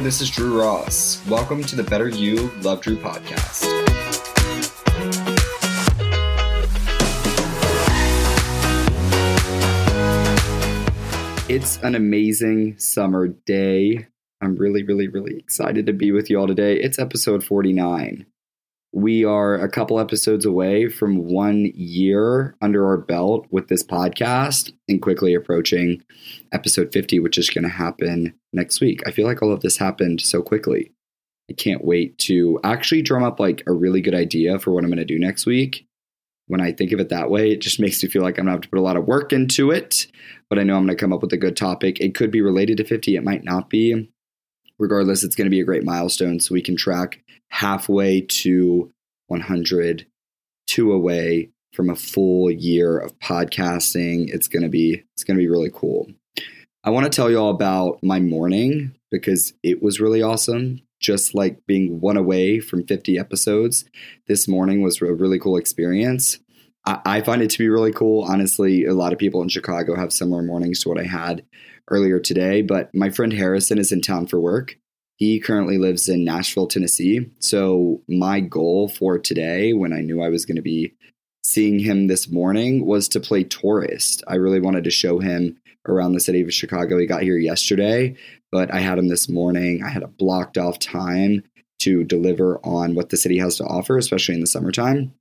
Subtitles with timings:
[0.00, 1.20] this is Drew Ross.
[1.26, 3.64] Welcome to the Better You, Love Drew podcast.
[11.48, 14.06] It's an amazing summer day.
[14.40, 16.76] I'm really, really, really excited to be with you all today.
[16.76, 18.24] It's episode 49.
[18.92, 24.72] We are a couple episodes away from one year under our belt with this podcast
[24.88, 26.02] and quickly approaching
[26.52, 29.02] episode 50, which is going to happen next week.
[29.06, 30.90] I feel like all of this happened so quickly.
[31.50, 34.90] I can't wait to actually drum up like a really good idea for what I'm
[34.90, 35.86] going to do next week.
[36.46, 38.52] When I think of it that way, it just makes me feel like I'm going
[38.52, 40.06] to have to put a lot of work into it,
[40.48, 42.00] but I know I'm going to come up with a good topic.
[42.00, 44.10] It could be related to 50, it might not be.
[44.78, 48.92] Regardless, it's going to be a great milestone so we can track halfway to
[49.28, 50.06] 100,
[50.66, 54.32] two away from a full year of podcasting.
[54.32, 56.08] It's going to be it's going to be really cool.
[56.84, 60.80] I want to tell you all about my morning because it was really awesome.
[61.00, 63.84] Just like being one away from 50 episodes,
[64.26, 66.38] this morning was a really cool experience.
[66.86, 68.24] I, I find it to be really cool.
[68.24, 71.44] Honestly, a lot of people in Chicago have similar mornings to what I had
[71.90, 74.76] earlier today, but my friend Harrison is in town for work.
[75.18, 77.28] He currently lives in Nashville, Tennessee.
[77.40, 80.94] So, my goal for today, when I knew I was going to be
[81.42, 84.22] seeing him this morning, was to play tourist.
[84.28, 85.58] I really wanted to show him
[85.88, 86.98] around the city of Chicago.
[86.98, 88.16] He got here yesterday,
[88.52, 89.82] but I had him this morning.
[89.84, 91.42] I had a blocked off time
[91.80, 95.12] to deliver on what the city has to offer, especially in the summertime.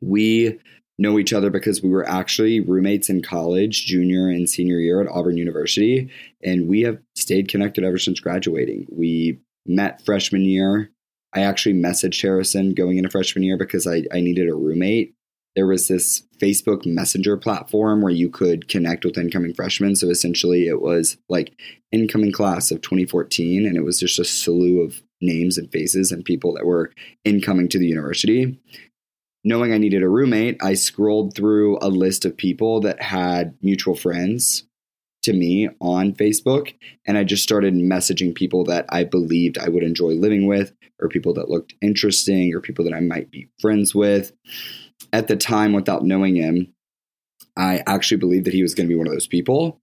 [0.00, 0.58] We
[0.98, 5.08] know each other because we were actually roommates in college, junior and senior year at
[5.08, 6.10] Auburn University,
[6.42, 8.86] and we have stayed connected ever since graduating.
[8.90, 10.90] We met freshman year.
[11.34, 15.14] I actually messaged Harrison going into freshman year because I, I needed a roommate.
[15.54, 19.96] There was this Facebook Messenger platform where you could connect with incoming freshmen.
[19.96, 21.52] So essentially, it was like
[21.92, 26.24] incoming class of 2014, and it was just a slew of names and faces and
[26.24, 26.92] people that were
[27.24, 28.56] incoming to the university
[29.48, 33.96] knowing I needed a roommate, I scrolled through a list of people that had mutual
[33.96, 34.64] friends
[35.22, 36.74] to me on Facebook.
[37.06, 41.08] And I just started messaging people that I believed I would enjoy living with, or
[41.08, 44.32] people that looked interesting, or people that I might be friends with.
[45.12, 46.74] At the time, without knowing him,
[47.56, 49.80] I actually believed that he was going to be one of those people.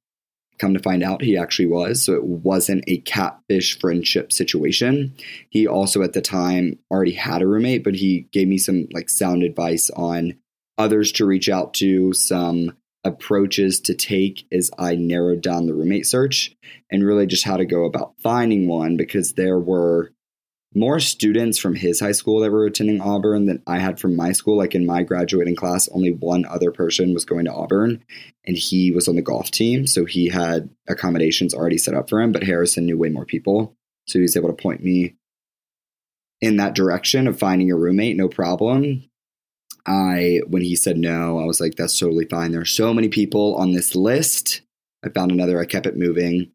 [0.57, 2.03] Come to find out, he actually was.
[2.03, 5.13] So it wasn't a catfish friendship situation.
[5.49, 9.09] He also, at the time, already had a roommate, but he gave me some like
[9.09, 10.37] sound advice on
[10.77, 16.07] others to reach out to, some approaches to take as I narrowed down the roommate
[16.07, 16.55] search,
[16.89, 20.11] and really just how to go about finding one because there were
[20.75, 24.33] more students from his high school that were attending Auburn than I had from my
[24.33, 24.57] school.
[24.57, 28.03] Like in my graduating class, only one other person was going to Auburn,
[28.45, 29.87] and he was on the golf team.
[29.87, 33.75] So he had accommodations already set up for him, but Harrison knew way more people.
[34.07, 35.15] So he was able to point me
[36.41, 39.09] in that direction of finding a roommate, no problem.
[39.87, 42.51] I, when he said no, I was like, that's totally fine.
[42.51, 44.61] There are so many people on this list.
[45.05, 46.51] I found another, I kept it moving.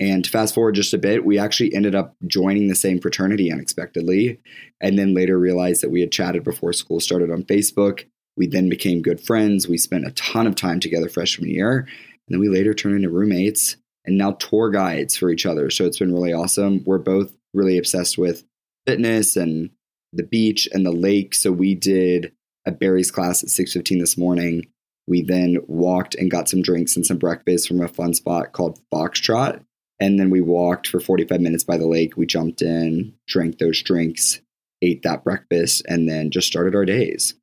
[0.00, 4.40] And fast forward just a bit, we actually ended up joining the same fraternity unexpectedly,
[4.80, 8.06] and then later realized that we had chatted before school started on Facebook.
[8.34, 9.68] We then became good friends.
[9.68, 11.88] We spent a ton of time together freshman year, and
[12.28, 15.68] then we later turned into roommates and now tour guides for each other.
[15.68, 16.82] So it's been really awesome.
[16.86, 18.44] We're both really obsessed with
[18.86, 19.68] fitness and
[20.14, 21.34] the beach and the lake.
[21.34, 22.32] So we did
[22.66, 24.66] a Barry's class at 6:15 this morning.
[25.06, 28.80] We then walked and got some drinks and some breakfast from a fun spot called
[28.92, 29.62] Foxtrot
[30.00, 32.16] and then we walked for 45 minutes by the lake.
[32.16, 34.40] We jumped in, drank those drinks,
[34.80, 37.34] ate that breakfast, and then just started our days.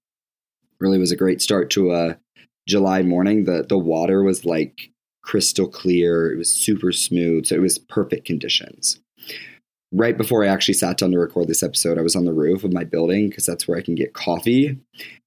[0.80, 2.18] Really was a great start to a
[2.68, 3.46] July morning.
[3.46, 4.92] The the water was like
[5.24, 6.32] crystal clear.
[6.32, 7.46] It was super smooth.
[7.46, 9.00] So it was perfect conditions.
[9.94, 12.66] Right before I actually sat down to record this episode, I was on the roof
[12.66, 14.78] of my building because that's where I can get coffee.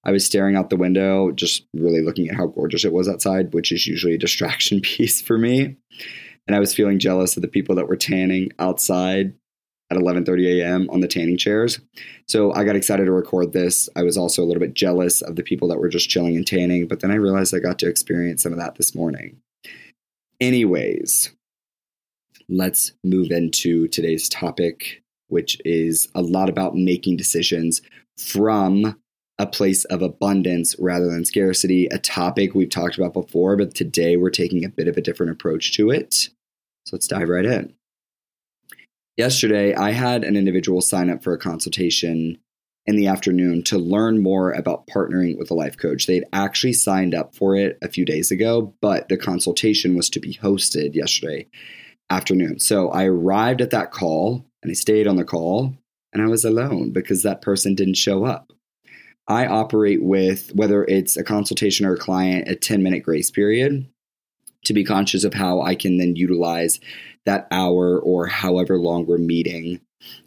[0.04, 3.54] I was staring out the window, just really looking at how gorgeous it was outside,
[3.54, 5.76] which is usually a distraction piece for me
[6.46, 9.34] and I was feeling jealous of the people that were tanning outside
[9.90, 10.88] at 11:30 a.m.
[10.90, 11.80] on the tanning chairs.
[12.28, 13.88] So I got excited to record this.
[13.96, 16.46] I was also a little bit jealous of the people that were just chilling and
[16.46, 19.38] tanning, but then I realized I got to experience some of that this morning.
[20.40, 21.30] Anyways,
[22.48, 27.82] let's move into today's topic, which is a lot about making decisions
[28.16, 28.96] from
[29.40, 34.18] a place of abundance rather than scarcity, a topic we've talked about before, but today
[34.18, 36.28] we're taking a bit of a different approach to it.
[36.84, 37.72] So let's dive right in.
[39.16, 42.36] Yesterday, I had an individual sign up for a consultation
[42.84, 46.06] in the afternoon to learn more about partnering with a life coach.
[46.06, 50.20] They'd actually signed up for it a few days ago, but the consultation was to
[50.20, 51.46] be hosted yesterday.
[52.10, 52.58] afternoon.
[52.58, 55.74] So I arrived at that call and I stayed on the call
[56.12, 58.52] and I was alone because that person didn't show up.
[59.30, 63.88] I operate with whether it's a consultation or a client, a 10 minute grace period
[64.64, 66.80] to be conscious of how I can then utilize
[67.26, 69.80] that hour or however long we're meeting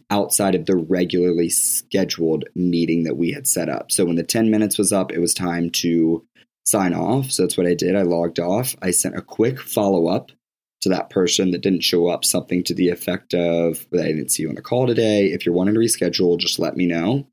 [0.09, 3.91] outside of the regularly scheduled meeting that we had set up.
[3.91, 6.25] So when the 10 minutes was up, it was time to
[6.65, 7.29] sign off.
[7.29, 7.97] So that's what I did.
[7.97, 8.73] I logged off.
[8.81, 10.31] I sent a quick follow up
[10.79, 14.43] to that person that didn't show up, something to the effect of, I didn't see
[14.43, 15.25] you on the call today.
[15.25, 17.27] If you're wanting to reschedule, just let me know.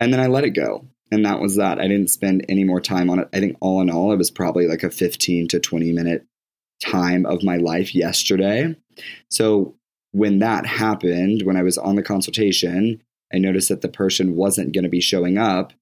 [0.00, 0.84] And then I let it go.
[1.12, 1.78] And that was that.
[1.78, 3.28] I didn't spend any more time on it.
[3.32, 6.26] I think all in all, it was probably like a 15 to 20 minute
[6.84, 8.74] time of my life yesterday.
[9.30, 9.76] So
[10.12, 14.72] when that happened, when I was on the consultation, I noticed that the person wasn't
[14.72, 15.72] going to be showing up.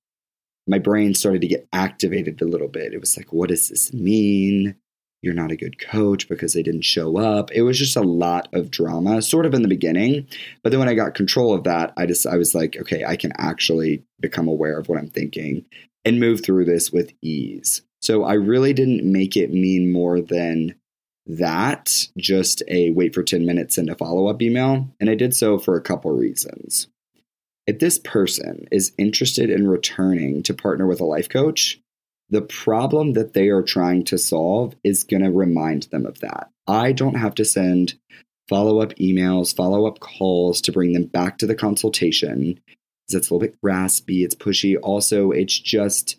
[0.66, 2.94] My brain started to get activated a little bit.
[2.94, 4.76] It was like, what does this mean?
[5.24, 7.50] You're not a good coach because they didn't show up.
[7.52, 10.28] It was just a lot of drama, sort of in the beginning.
[10.62, 13.16] But then when I got control of that, I just I was like, okay, I
[13.16, 15.64] can actually become aware of what I'm thinking
[16.04, 17.82] and move through this with ease.
[18.02, 20.74] So I really didn't make it mean more than
[21.26, 24.90] that just a wait for 10 minutes and a follow up email.
[25.00, 26.88] And I did so for a couple reasons.
[27.66, 31.80] If this person is interested in returning to partner with a life coach,
[32.34, 36.50] the problem that they are trying to solve is going to remind them of that.
[36.66, 37.94] I don't have to send
[38.48, 42.58] follow up emails, follow up calls to bring them back to the consultation.
[43.06, 44.76] It's a little bit raspy, it's pushy.
[44.82, 46.16] Also, it's just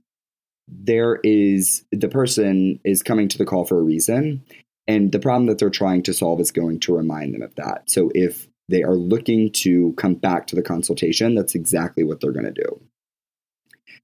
[0.70, 4.42] there is the person is coming to the call for a reason
[4.88, 7.90] and the problem that they're trying to solve is going to remind them of that.
[7.90, 12.32] So if they are looking to come back to the consultation, that's exactly what they're
[12.32, 12.82] going to do.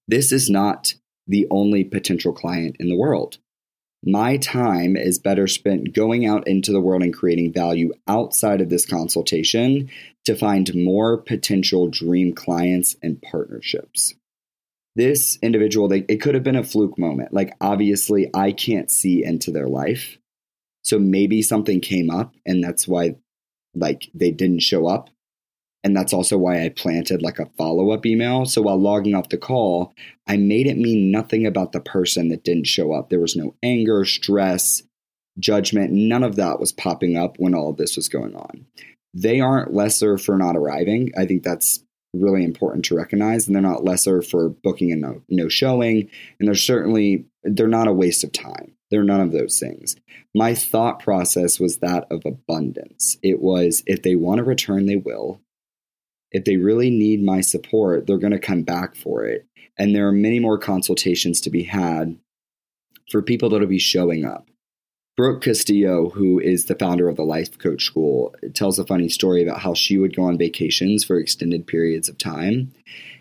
[0.09, 0.93] This is not
[1.27, 3.37] the only potential client in the world.
[4.03, 8.69] My time is better spent going out into the world and creating value outside of
[8.69, 9.89] this consultation
[10.25, 14.15] to find more potential dream clients and partnerships.
[14.95, 17.31] This individual, they, it could have been a fluke moment.
[17.31, 20.17] Like, obviously, I can't see into their life.
[20.83, 23.15] So maybe something came up and that's why
[23.75, 25.09] like they didn't show up.
[25.83, 28.45] And that's also why I planted like a follow up email.
[28.45, 29.93] So while logging off the call,
[30.27, 33.09] I made it mean nothing about the person that didn't show up.
[33.09, 34.83] There was no anger, stress,
[35.39, 35.91] judgment.
[35.91, 38.65] None of that was popping up when all of this was going on.
[39.13, 41.11] They aren't lesser for not arriving.
[41.17, 43.47] I think that's really important to recognize.
[43.47, 46.09] And they're not lesser for booking a no, no showing.
[46.39, 48.73] And they're certainly, they're not a waste of time.
[48.91, 49.95] They're none of those things.
[50.35, 53.17] My thought process was that of abundance.
[53.23, 55.40] It was if they want to return, they will.
[56.31, 59.45] If they really need my support, they're going to come back for it.
[59.77, 62.17] And there are many more consultations to be had
[63.09, 64.47] for people that'll be showing up.
[65.17, 69.43] Brooke Castillo, who is the founder of the Life Coach School, tells a funny story
[69.43, 72.71] about how she would go on vacations for extended periods of time.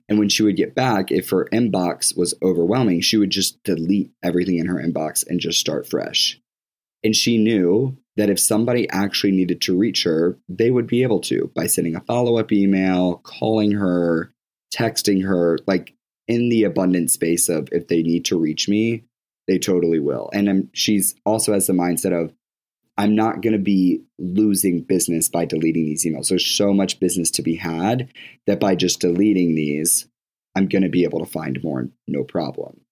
[0.08, 4.12] And when she would get back, if her inbox was overwhelming, she would just delete
[4.22, 6.40] everything in her inbox and just start fresh.
[7.02, 11.20] And she knew that if somebody actually needed to reach her, they would be able
[11.20, 14.32] to by sending a follow up email, calling her,
[14.74, 15.94] texting her, like
[16.28, 19.04] in the abundant space of if they need to reach me,
[19.48, 20.30] they totally will.
[20.32, 22.32] And um, she's also has the mindset of
[22.96, 26.28] I'm not going to be losing business by deleting these emails.
[26.28, 28.12] There's so much business to be had
[28.46, 30.06] that by just deleting these,
[30.54, 32.82] I'm going to be able to find more, no problem.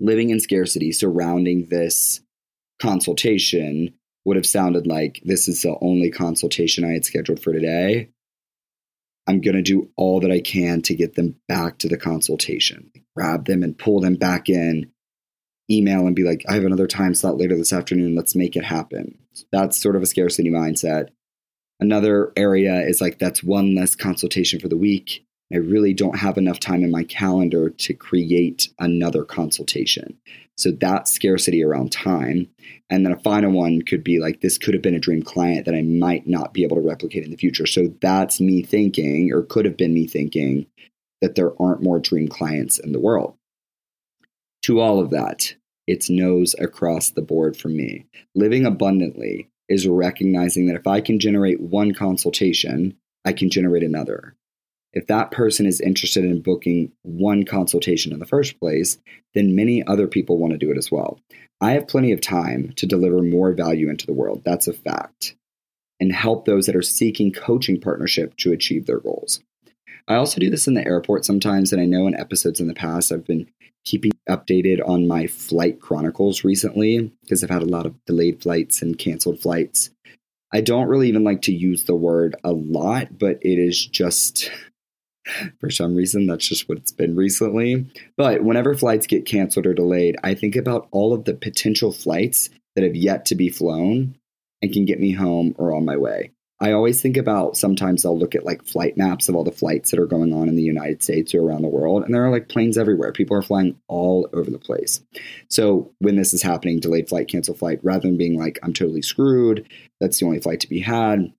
[0.00, 2.20] Living in scarcity surrounding this
[2.80, 3.94] consultation
[4.28, 8.10] would have sounded like this is the only consultation I had scheduled for today.
[9.26, 12.92] I'm going to do all that I can to get them back to the consultation,
[13.16, 14.92] grab them and pull them back in
[15.70, 18.14] email and be like, I have another time slot later this afternoon.
[18.14, 19.18] Let's make it happen.
[19.50, 21.08] That's sort of a scarcity mindset.
[21.80, 25.24] Another area is like, that's one less consultation for the week.
[25.52, 30.18] I really don't have enough time in my calendar to create another consultation.
[30.58, 32.48] So that scarcity around time.
[32.90, 35.66] And then a final one could be like, this could have been a dream client
[35.66, 37.66] that I might not be able to replicate in the future.
[37.66, 40.66] So that's me thinking, or could have been me thinking,
[41.22, 43.34] that there aren't more dream clients in the world.
[44.62, 45.54] To all of that,
[45.86, 48.06] it's no's across the board for me.
[48.34, 54.34] Living abundantly is recognizing that if I can generate one consultation, I can generate another.
[54.92, 58.98] If that person is interested in booking one consultation in the first place,
[59.34, 61.20] then many other people want to do it as well.
[61.60, 64.42] I have plenty of time to deliver more value into the world.
[64.44, 65.34] That's a fact.
[66.00, 69.40] And help those that are seeking coaching partnership to achieve their goals.
[70.06, 72.74] I also do this in the airport sometimes, and I know in episodes in the
[72.74, 73.48] past I've been
[73.84, 78.80] keeping updated on my flight chronicles recently because I've had a lot of delayed flights
[78.80, 79.90] and canceled flights.
[80.52, 84.50] I don't really even like to use the word a lot, but it is just
[85.60, 87.86] for some reason that's just what it's been recently.
[88.16, 92.50] But whenever flights get canceled or delayed, I think about all of the potential flights
[92.74, 94.16] that have yet to be flown
[94.62, 96.32] and can get me home or on my way.
[96.60, 99.92] I always think about sometimes I'll look at like flight maps of all the flights
[99.92, 102.32] that are going on in the United States or around the world, and there are
[102.32, 103.12] like planes everywhere.
[103.12, 105.00] People are flying all over the place.
[105.48, 109.02] So when this is happening, delayed flight, cancel flight, rather than being like, I'm totally
[109.02, 109.68] screwed,
[110.00, 111.32] that's the only flight to be had,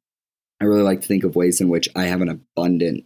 [0.62, 3.04] I really like to think of ways in which I have an abundance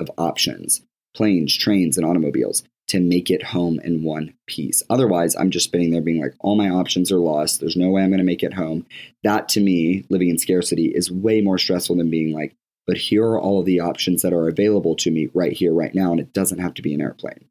[0.00, 0.82] of options
[1.14, 4.82] planes, trains, and automobiles to make it home in one piece.
[4.90, 7.58] Otherwise, I'm just spinning there being like, all my options are lost.
[7.58, 8.86] There's no way I'm going to make it home.
[9.24, 12.54] That to me, living in scarcity, is way more stressful than being like,
[12.86, 15.94] but here are all of the options that are available to me right here, right
[15.94, 17.46] now, and it doesn't have to be an airplane.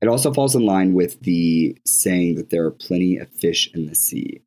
[0.00, 3.86] It also falls in line with the saying that there are plenty of fish in
[3.86, 4.42] the sea.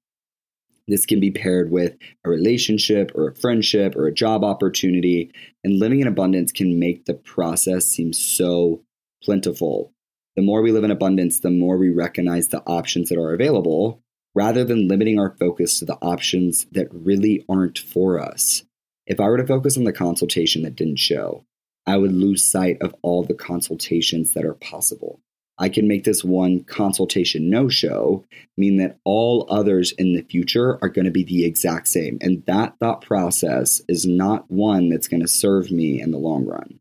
[0.88, 1.96] This can be paired with
[2.26, 5.32] a relationship or a friendship or a job opportunity,
[5.64, 8.84] and living in abundance can make the process seem so
[9.24, 9.94] plentiful.
[10.36, 14.02] The more we live in abundance, the more we recognize the options that are available
[14.34, 18.64] rather than limiting our focus to the options that really aren't for us.
[19.06, 21.46] If I were to focus on the consultation that didn't show,
[21.86, 25.20] I would lose sight of all the consultations that are possible.
[25.58, 28.26] I can make this one consultation no show
[28.58, 32.18] mean that all others in the future are going to be the exact same.
[32.22, 36.46] And that thought process is not one that's going to serve me in the long
[36.46, 36.80] run.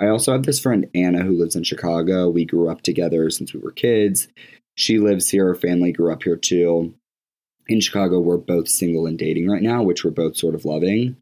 [0.00, 2.28] I also have this friend, Anna, who lives in Chicago.
[2.28, 4.28] We grew up together since we were kids.
[4.76, 5.46] She lives here.
[5.46, 6.94] Her family grew up here too.
[7.68, 11.16] In Chicago, we're both single and dating right now, which we're both sort of loving.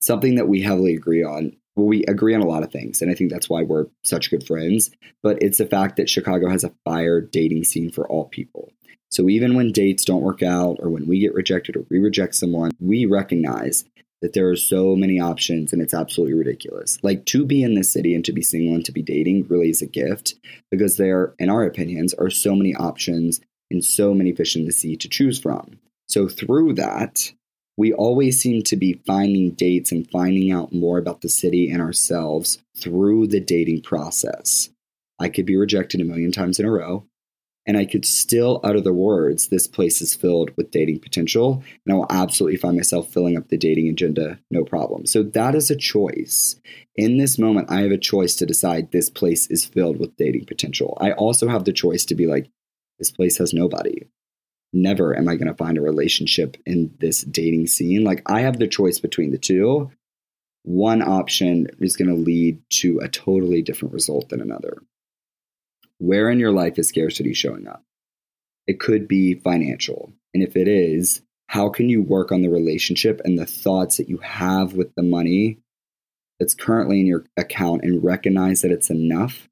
[0.00, 1.56] Something that we heavily agree on.
[1.76, 4.30] Well, we agree on a lot of things, and I think that's why we're such
[4.30, 4.90] good friends.
[5.22, 8.72] But it's the fact that Chicago has a fire dating scene for all people.
[9.10, 12.34] So even when dates don't work out, or when we get rejected or we reject
[12.34, 13.84] someone, we recognize
[14.22, 16.98] that there are so many options and it's absolutely ridiculous.
[17.02, 19.68] Like to be in this city and to be single and to be dating really
[19.68, 20.36] is a gift
[20.70, 24.72] because there, in our opinions, are so many options and so many fish in the
[24.72, 25.78] sea to choose from.
[26.08, 27.32] So through that,
[27.76, 31.80] we always seem to be finding dates and finding out more about the city and
[31.80, 34.70] ourselves through the dating process.
[35.18, 37.06] I could be rejected a million times in a row
[37.66, 41.94] and I could still utter the words, this place is filled with dating potential, and
[41.94, 45.06] I will absolutely find myself filling up the dating agenda, no problem.
[45.06, 46.56] So that is a choice.
[46.96, 50.46] In this moment, I have a choice to decide this place is filled with dating
[50.46, 50.98] potential.
[51.00, 52.50] I also have the choice to be like,
[52.98, 54.06] this place has nobody.
[54.72, 58.04] Never am I going to find a relationship in this dating scene.
[58.04, 59.90] Like, I have the choice between the two.
[60.62, 64.82] One option is going to lead to a totally different result than another.
[65.98, 67.84] Where in your life is scarcity showing up?
[68.66, 70.12] It could be financial.
[70.32, 74.08] And if it is, how can you work on the relationship and the thoughts that
[74.08, 75.58] you have with the money
[76.40, 79.48] that's currently in your account and recognize that it's enough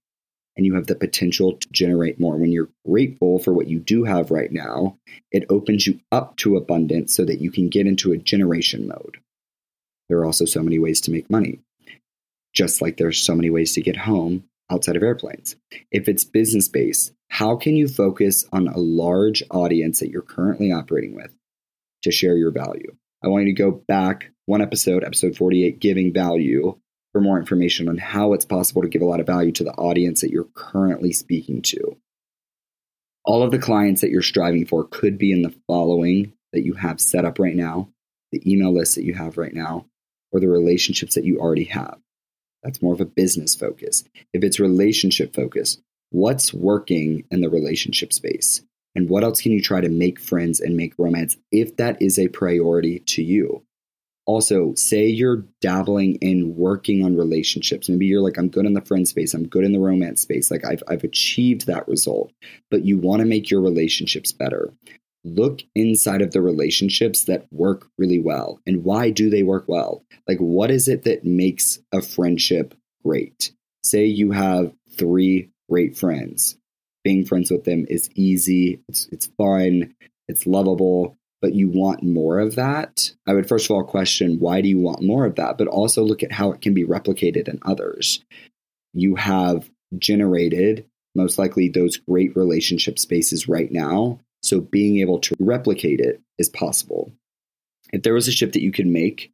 [0.60, 2.36] and you have the potential to generate more.
[2.36, 4.98] When you're grateful for what you do have right now,
[5.32, 9.16] it opens you up to abundance so that you can get into a generation mode.
[10.10, 11.60] There are also so many ways to make money.
[12.52, 15.56] Just like there's so many ways to get home, outside of airplanes.
[15.90, 20.72] If it's business based, how can you focus on a large audience that you're currently
[20.72, 21.32] operating with
[22.02, 22.94] to share your value?
[23.24, 26.78] I want you to go back one episode, episode 48, giving value,
[27.12, 29.72] for more information on how it's possible to give a lot of value to the
[29.72, 31.96] audience that you're currently speaking to.
[33.24, 36.74] All of the clients that you're striving for could be in the following that you
[36.74, 37.88] have set up right now,
[38.32, 39.86] the email list that you have right now,
[40.32, 41.98] or the relationships that you already have.
[42.62, 44.04] That's more of a business focus.
[44.32, 45.78] If it's relationship focus,
[46.10, 48.62] what's working in the relationship space?
[48.94, 52.18] And what else can you try to make friends and make romance if that is
[52.18, 53.62] a priority to you?
[54.30, 57.88] Also, say you're dabbling in working on relationships.
[57.88, 60.52] Maybe you're like, I'm good in the friend space, I'm good in the romance space.
[60.52, 62.30] Like, I've, I've achieved that result,
[62.70, 64.72] but you want to make your relationships better.
[65.24, 68.60] Look inside of the relationships that work really well.
[68.68, 70.04] And why do they work well?
[70.28, 73.50] Like what is it that makes a friendship great?
[73.82, 76.56] Say you have three great friends.
[77.02, 78.80] Being friends with them is easy.
[78.88, 79.96] It's, it's fun.
[80.28, 84.60] It's lovable but you want more of that i would first of all question why
[84.60, 87.48] do you want more of that but also look at how it can be replicated
[87.48, 88.24] in others
[88.92, 95.36] you have generated most likely those great relationship spaces right now so being able to
[95.38, 97.12] replicate it is possible.
[97.92, 99.32] If there was a shift that you could make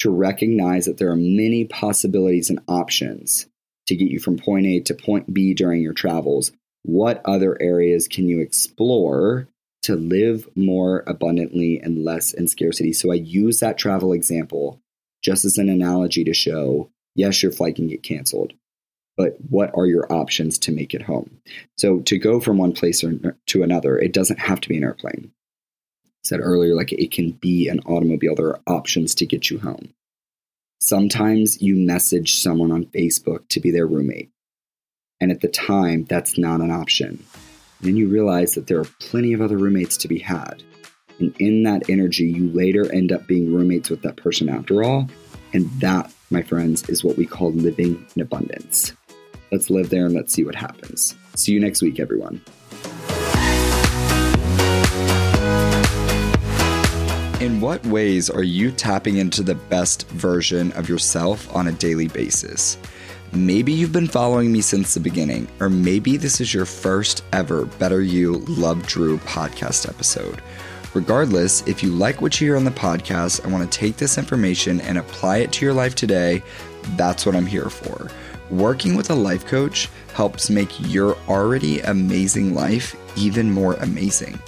[0.00, 3.46] to recognize that there are many possibilities and options
[3.86, 8.08] to get you from point A to point B during your travels, what other areas
[8.08, 9.46] can you explore
[9.82, 12.92] to live more abundantly and less in scarcity.
[12.92, 14.80] So I use that travel example
[15.22, 18.52] just as an analogy to show yes, your flight can get canceled,
[19.16, 21.40] but what are your options to make it home?
[21.76, 25.32] So to go from one place to another, it doesn't have to be an airplane.
[26.04, 28.34] I said earlier, like it can be an automobile.
[28.34, 29.92] There are options to get you home.
[30.80, 34.30] Sometimes you message someone on Facebook to be their roommate.
[35.20, 37.22] And at the time, that's not an option.
[37.82, 40.62] Then you realize that there are plenty of other roommates to be had.
[41.18, 45.08] And in that energy, you later end up being roommates with that person after all.
[45.52, 48.92] And that, my friends, is what we call living in abundance.
[49.50, 51.14] Let's live there and let's see what happens.
[51.34, 52.42] See you next week, everyone.
[57.40, 62.08] In what ways are you tapping into the best version of yourself on a daily
[62.08, 62.76] basis?
[63.32, 67.64] Maybe you've been following me since the beginning, or maybe this is your first ever
[67.64, 70.42] Better You Love Drew podcast episode.
[70.94, 74.18] Regardless, if you like what you hear on the podcast and want to take this
[74.18, 76.42] information and apply it to your life today,
[76.96, 78.10] that's what I'm here for.
[78.50, 84.40] Working with a life coach helps make your already amazing life even more amazing.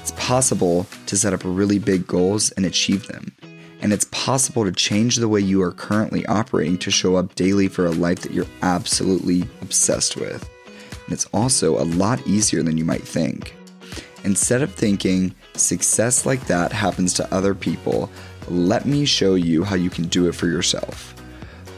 [0.00, 3.32] It's possible to set up really big goals and achieve them.
[3.80, 7.68] And it's possible to change the way you are currently operating to show up daily
[7.68, 10.48] for a life that you're absolutely obsessed with.
[11.04, 13.54] And it's also a lot easier than you might think.
[14.24, 18.10] Instead of thinking success like that happens to other people,
[18.48, 21.14] let me show you how you can do it for yourself.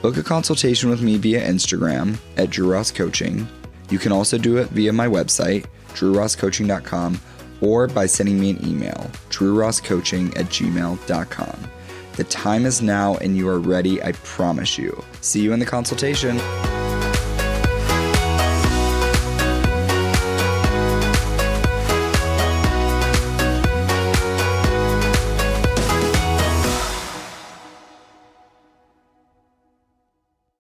[0.03, 3.47] Book a consultation with me via Instagram at Drew Ross Coaching.
[3.91, 7.21] You can also do it via my website, drewrosscoaching.com
[7.61, 11.70] or by sending me an email, drewrosscoaching at gmail.com.
[12.21, 15.03] The time is now and you are ready, I promise you.
[15.23, 16.37] See you in the consultation.